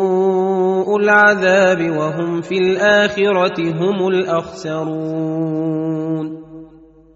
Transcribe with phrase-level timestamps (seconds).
[0.95, 5.61] العذاب وهم في الآخرة هم الأخسرون.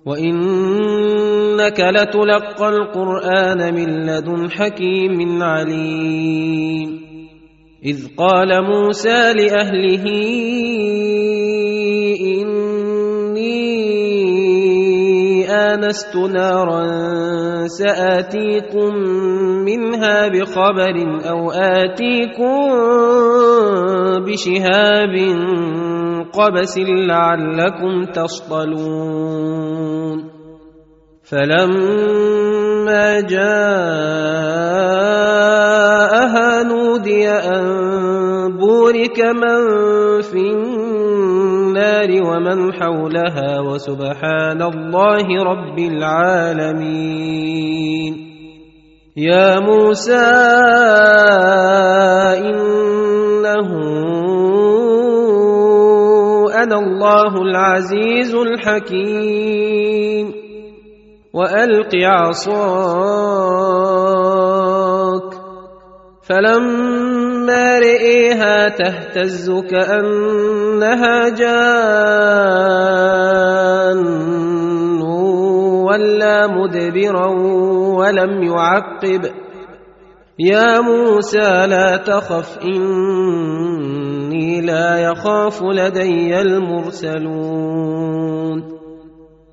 [0.06, 7.06] وإنك لتلقى القرآن من لدن حكيم عليم.
[7.86, 10.06] إذ قال موسى لأهله
[15.56, 16.84] انست نارا
[17.68, 18.96] ساتيكم
[19.66, 20.96] منها بخبر
[21.30, 22.56] أو اتيكم
[24.26, 25.16] بشهاب
[26.34, 29.36] قبس لعلكم تصطلون
[31.24, 33.76] فلما جاءها
[36.64, 37.75] نودي ان
[38.86, 39.62] بورك من
[40.22, 46.76] في النار ومن حولها وسبحان الله رب العالمين.
[49.18, 50.26] يا موسى
[52.46, 53.70] إنه
[56.54, 60.34] أنا الله العزيز الحكيم.
[61.34, 62.86] وألق عصاك.
[66.30, 67.05] فلما
[67.80, 72.46] رئيها تهتز كأنها جان
[75.86, 77.28] ولا مدبرا
[77.98, 79.26] ولم يعقب.
[80.40, 87.96] يا موسى لا تخف إني لا يخاف لدي المرسلون.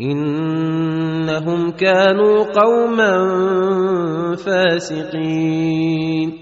[0.00, 3.12] إنهم كانوا قوما
[4.36, 6.32] فاسقين.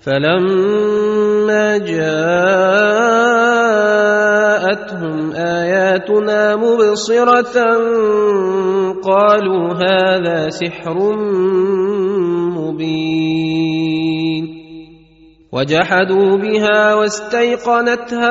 [0.00, 2.38] فلما جاءتهم
[5.32, 7.56] آياتنا مبصرة
[9.02, 10.96] قالوا هذا سحر
[12.56, 13.57] مبين.
[15.58, 18.30] وجحدوا بها واستيقنتها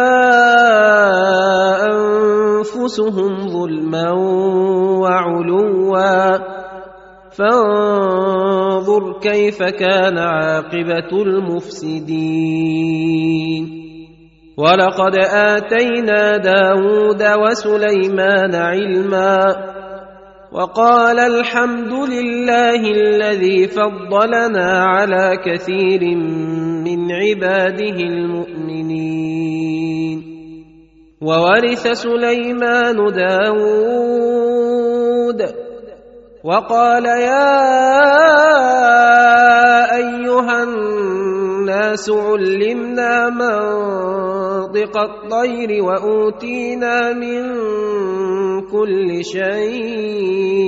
[1.86, 4.12] أنفسهم ظلما
[5.02, 6.38] وعلوا.
[7.32, 12.18] فانظر كيف كان عاقبة المفسدين.
[14.58, 19.56] ولقد آتينا داود وسليمان علما
[20.58, 26.02] وقال الحمد لله الذي فضلنا على كثير
[26.82, 29.38] من عباده المؤمنين.
[31.22, 33.58] وورث سليمان داود.
[36.44, 37.58] وقال يا
[39.96, 41.27] أيها الناس
[42.10, 47.44] علمنا منطق الطير وأوتينا من
[48.72, 50.68] كل شيء.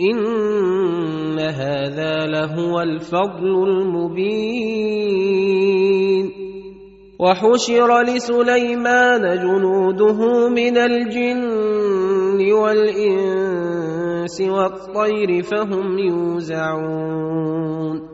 [0.00, 5.24] إن هذا لهو الفضل المبين.
[7.20, 18.13] وحشر لسليمان جنوده من الجن والإنس والطير فهم يوزعون.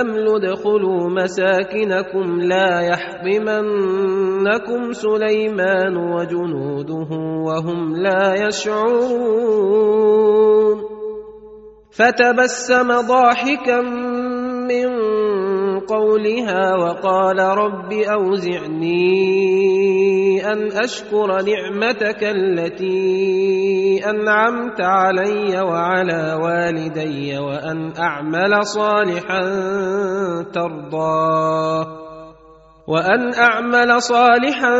[0.00, 4.12] ادخلوا مساكنكم لا يحطمنكم
[4.92, 7.10] سليمان وجنوده
[7.46, 9.74] وهم لا يشعرون
[11.90, 13.80] فتبسم ضاحكا
[14.68, 14.88] من
[15.88, 19.14] قولها وقال رب أوزعني
[20.52, 29.40] أن أشكر نعمتك التي أنعمت علي وعلى والدي وأن أعمل صالحا
[30.54, 32.04] ترضاه
[32.88, 34.76] وأن أعمل صالحا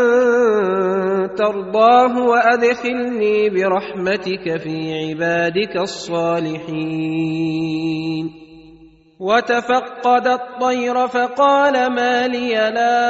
[1.37, 7.25] ترضاه وأدخلني برحمتك في عبادك الصالحين
[9.21, 13.09] وتفقد الطير فقال ما لي لا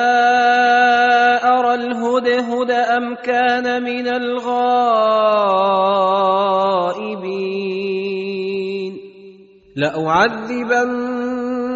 [1.59, 4.75] أرى الهدهد أم كان من الغائبين.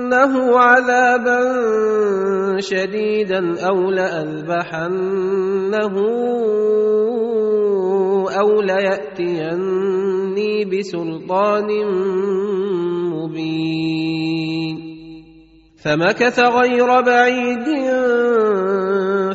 [0.08, 1.40] لاعذبنه عذابا
[2.60, 5.94] شديدا أو لاذبحنه
[8.40, 11.68] أو لياتيني بسلطان
[13.12, 14.76] مبين
[15.84, 17.68] فمكث غير بعيد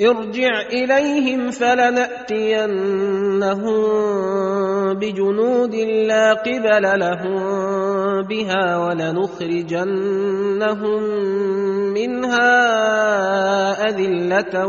[0.00, 2.78] ارجع إليهم فلنأتينهم
[4.94, 7.42] بجنود لا قبل لهم
[8.22, 9.88] بها ولنخرجنهم
[11.94, 12.58] منها
[13.88, 14.66] أذلة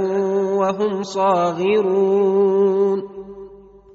[0.58, 3.19] وهم صاغرون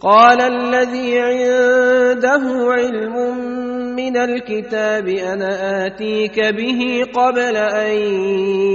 [0.00, 3.38] قال الذي عنده علم
[3.96, 7.96] من الكتاب أنا آتيك به قبل أن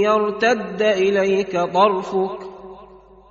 [0.04, 2.38] يرتد إليك طرفك.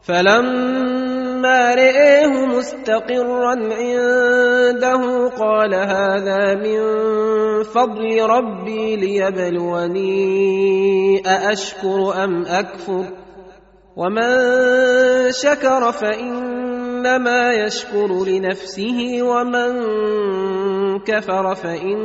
[0.04, 6.80] فلما رئيه مستقرا عنده قال هذا من
[7.64, 10.14] فضل ربي ليبلوني
[11.28, 13.06] أأشكر أم أكفر؟
[13.96, 14.32] ومن
[15.32, 15.92] شكر
[17.04, 19.72] فانما يشكر لنفسه ومن
[21.00, 22.00] كفر فإن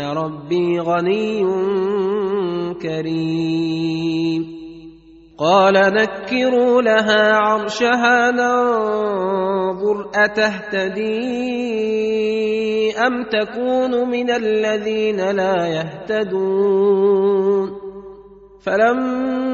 [0.00, 1.44] ربي غني
[2.82, 4.54] كريم.
[5.38, 11.34] قال نكروا لها عرشها ننظر أتهتدي
[12.98, 17.04] أم تكون من الذين لا يهتدون.
[18.64, 19.53] فلما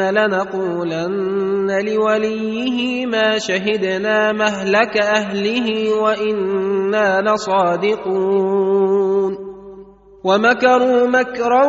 [0.00, 8.74] لنقولن لوليه ما شهدنا مهلك أهله وإنا لصادقون.
[10.24, 11.64] ومكروا مكرا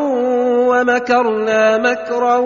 [0.70, 2.38] ومكرنا مكرا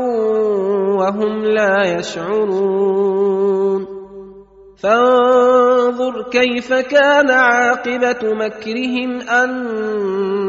[0.99, 3.59] وهم لا يشعرون.
[4.83, 9.21] فانظر كيف كان عاقبة مكرهم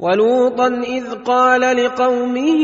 [0.00, 2.62] ولوطا إذ قال لقومه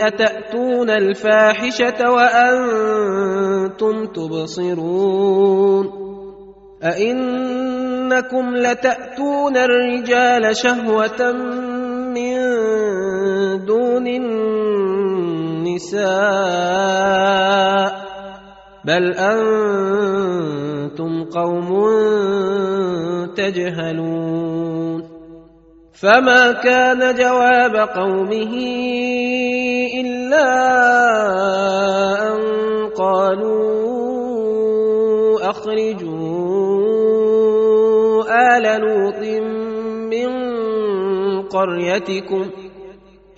[0.00, 5.90] أتأتون الفاحشة وأنتم تبصرون
[6.84, 11.32] أئنكم لتأتون الرجال شهوة
[12.12, 12.36] من
[13.64, 14.78] دون النساء
[18.84, 19.64] بل أنتم
[21.24, 21.68] قوم
[23.36, 24.87] تجهلون
[26.00, 28.54] فما كان جواب قومه
[30.00, 30.50] الا
[32.28, 32.38] ان
[32.98, 33.90] قالوا
[35.50, 36.68] اخرجوا
[38.58, 39.22] ال لوط
[40.14, 40.30] من
[41.42, 42.44] قريتكم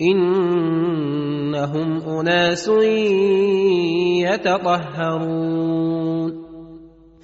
[0.01, 1.89] انهم
[2.19, 2.67] اناس
[4.29, 6.31] يتطهرون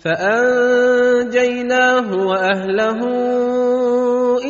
[0.03, 2.99] فانجيناه واهله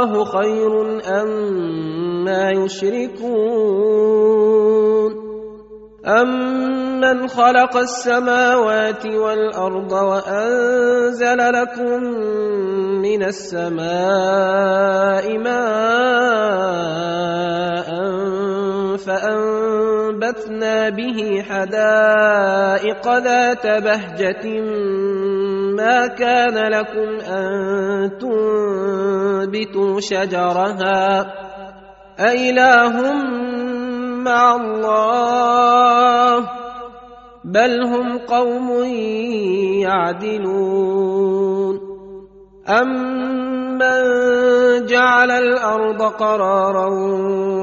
[0.00, 3.20] الله خير أما يشركون
[7.10, 12.02] أمن خلق السماوات والأرض وأنزل لكم
[13.02, 13.88] من السماء
[15.38, 16.80] ماء
[18.96, 24.60] فأنبتنا به حدائق ذات بهجة
[25.76, 31.32] ما كان لكم أن تنبتوا شجرها
[32.20, 33.12] أإله
[34.24, 36.59] مع الله
[37.50, 38.84] بل هم قوم
[39.82, 41.80] يعدلون.
[42.68, 44.00] أمن
[44.86, 46.86] جعل الأرض قرارا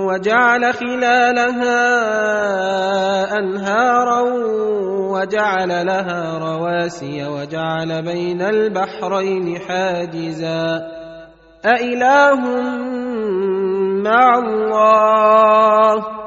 [0.08, 1.79] وجعل خلالها
[3.39, 4.22] أنهارا
[5.12, 10.88] وجعل لها رواسي وجعل بين البحرين حاجزا.
[11.65, 12.41] أإله
[14.03, 16.26] مع الله؟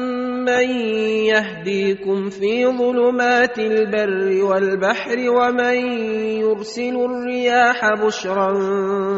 [0.41, 0.69] أمن
[1.29, 5.75] يهديكم في ظلمات البر والبحر ومن
[6.41, 8.51] يرسل الرياح بشرا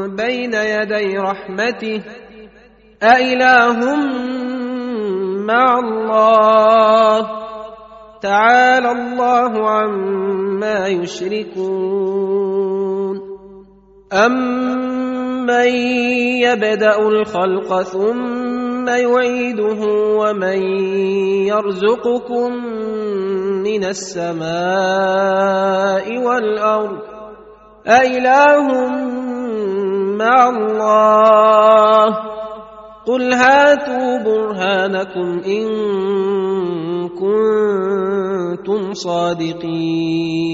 [0.08, 2.04] بين يدي رحمته
[3.04, 3.96] أإله
[5.48, 7.28] مع الله
[8.22, 12.34] تعالى الله عما يشركون
[14.14, 15.68] أمن
[16.44, 18.43] يبدأ الخلق ثم
[18.88, 19.82] يعيده
[20.20, 20.62] ومن
[21.48, 22.52] يرزقكم
[23.64, 24.48] من السماء
[26.18, 27.00] والأرض
[27.88, 28.68] أإله
[30.18, 32.06] مع الله
[33.06, 35.68] قل هاتوا برهانكم إن
[37.10, 40.54] كنتم صادقين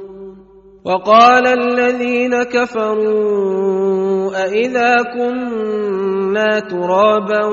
[0.85, 7.45] وقال الذين كفروا أإذا كنا ترابا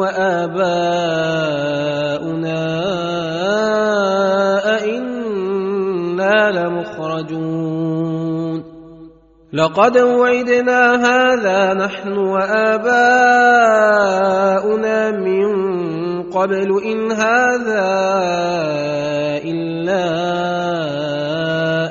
[0.00, 1.28] وآباؤنا
[4.74, 7.98] أئنا لمخرجون
[9.52, 13.10] لقد وعدنا هذا نحن وآباؤنا
[15.10, 15.48] من
[16.32, 17.88] قبل إن هذا
[19.44, 21.07] إلا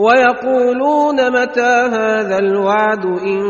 [0.00, 3.40] ويقولون متى هذا الوعد إن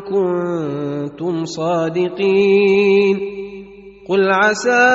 [0.00, 3.16] كنتم صادقين
[4.08, 4.90] قل عسى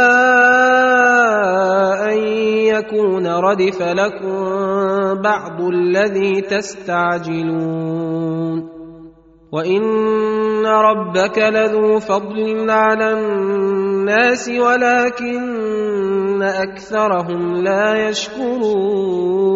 [2.12, 2.18] أن
[2.68, 4.36] يكون ردف لكم
[5.22, 7.96] بعض الذي تستعجلون
[9.52, 19.56] وإن ربك لذو فضل على الناس ولكن أكثرهم لا يشكرون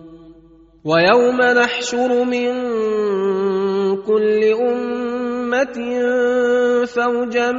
[0.85, 2.51] ويوم نحشر من
[4.01, 5.77] كل أمة
[6.85, 7.51] فوجا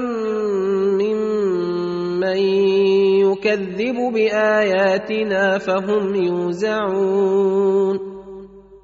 [0.99, 2.37] ممن
[3.23, 8.12] يكذب بآياتنا فهم يوزعون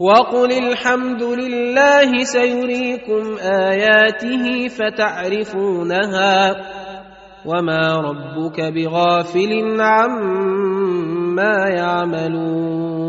[0.00, 6.56] وقل الحمد لله سيريكم اياته فتعرفونها
[7.46, 12.99] وما ربك بغافل عما يعملون